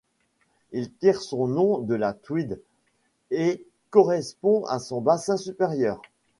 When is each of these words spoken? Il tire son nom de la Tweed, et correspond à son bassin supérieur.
Il 0.71 0.91
tire 0.91 1.21
son 1.21 1.45
nom 1.45 1.77
de 1.77 1.93
la 1.93 2.13
Tweed, 2.15 2.59
et 3.29 3.67
correspond 3.91 4.65
à 4.65 4.79
son 4.79 4.99
bassin 4.99 5.37
supérieur. 5.37 6.01